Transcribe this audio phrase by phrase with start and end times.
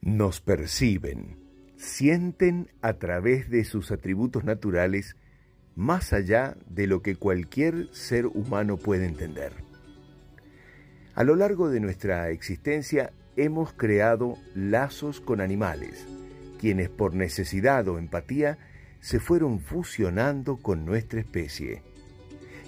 [0.00, 1.36] Nos perciben,
[1.76, 5.16] sienten a través de sus atributos naturales
[5.74, 9.52] más allá de lo que cualquier ser humano puede entender.
[11.14, 16.06] A lo largo de nuestra existencia hemos creado lazos con animales,
[16.60, 18.58] quienes por necesidad o empatía
[19.00, 21.82] se fueron fusionando con nuestra especie.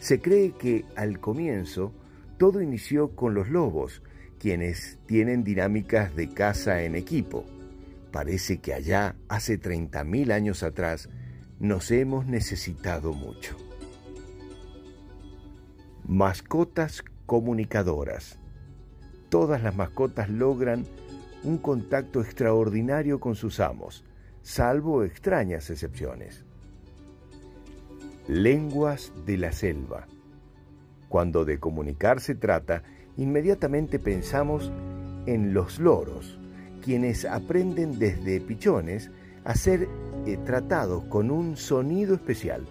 [0.00, 1.92] Se cree que al comienzo
[2.38, 4.02] todo inició con los lobos,
[4.40, 7.44] quienes tienen dinámicas de caza en equipo.
[8.10, 11.10] Parece que allá, hace 30.000 años atrás,
[11.60, 13.54] nos hemos necesitado mucho.
[16.08, 18.38] Mascotas comunicadoras.
[19.28, 20.86] Todas las mascotas logran
[21.44, 24.04] un contacto extraordinario con sus amos,
[24.42, 26.46] salvo extrañas excepciones.
[28.26, 30.06] Lenguas de la selva.
[31.10, 32.82] Cuando de comunicar se trata,
[33.20, 34.72] inmediatamente pensamos
[35.26, 36.38] en los loros,
[36.82, 39.10] quienes aprenden desde pichones
[39.44, 39.88] a ser
[40.26, 42.62] eh, tratados con un sonido especial,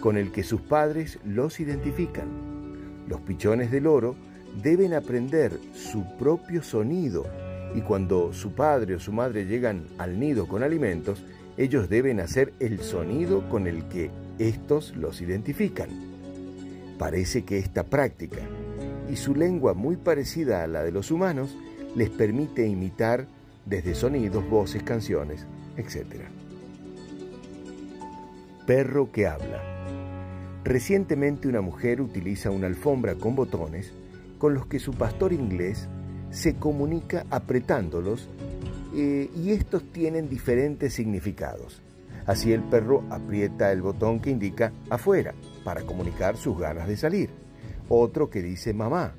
[0.00, 2.26] con el que sus padres los identifican.
[3.06, 4.16] Los pichones de loro
[4.60, 7.24] deben aprender su propio sonido
[7.72, 11.22] y cuando su padre o su madre llegan al nido con alimentos,
[11.56, 14.10] ellos deben hacer el sonido con el que
[14.40, 15.90] estos los identifican.
[16.98, 18.40] Parece que esta práctica
[19.10, 21.56] y su lengua muy parecida a la de los humanos
[21.96, 23.26] les permite imitar
[23.66, 26.22] desde sonidos, voces, canciones, etc.
[28.66, 29.62] Perro que habla.
[30.64, 33.92] Recientemente una mujer utiliza una alfombra con botones
[34.38, 35.88] con los que su pastor inglés
[36.30, 38.28] se comunica apretándolos
[38.94, 41.82] eh, y estos tienen diferentes significados.
[42.26, 47.30] Así el perro aprieta el botón que indica afuera para comunicar sus ganas de salir,
[47.90, 49.14] otro que dice mamá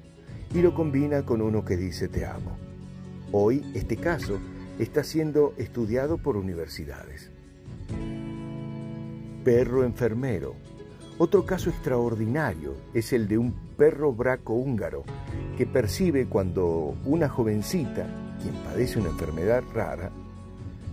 [0.53, 2.58] y lo combina con uno que dice te amo.
[3.33, 4.39] Hoy este caso
[4.80, 7.30] está siendo estudiado por universidades.
[9.44, 10.56] Perro enfermero.
[11.18, 15.03] Otro caso extraordinario es el de un perro braco húngaro
[15.57, 18.07] que percibe cuando una jovencita,
[18.41, 20.12] quien padece una enfermedad rara,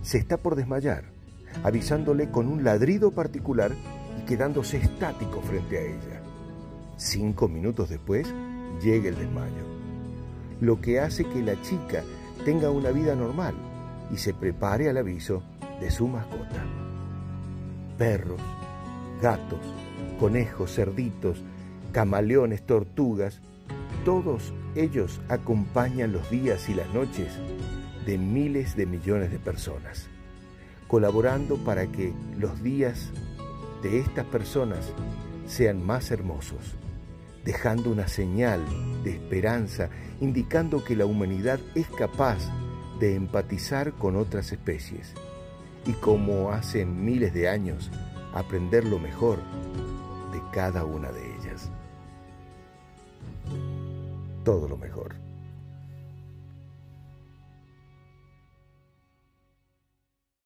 [0.03, 1.05] se está por desmayar,
[1.63, 3.71] avisándole con un ladrido particular
[4.27, 6.28] quedándose estático frente a ella.
[6.99, 8.27] Cinco minutos después
[8.83, 9.63] llega el desmayo,
[10.59, 12.03] lo que hace que la chica
[12.43, 13.55] tenga una vida normal
[14.11, 15.41] y se prepare al aviso
[15.79, 16.61] de su mascota.
[17.97, 18.41] Perros,
[19.21, 19.61] gatos,
[20.19, 21.41] conejos, cerditos,
[21.93, 23.39] camaleones, tortugas,
[24.03, 27.31] todos ellos acompañan los días y las noches
[28.05, 30.09] de miles de millones de personas,
[30.89, 33.09] colaborando para que los días
[33.83, 34.91] de estas personas
[35.47, 36.75] sean más hermosos,
[37.45, 38.63] dejando una señal
[39.03, 39.89] de esperanza,
[40.19, 42.39] indicando que la humanidad es capaz
[42.99, 45.13] de empatizar con otras especies
[45.85, 47.89] y como hace miles de años,
[48.33, 49.39] aprender lo mejor
[50.31, 51.69] de cada una de ellas.
[54.43, 55.28] Todo lo mejor.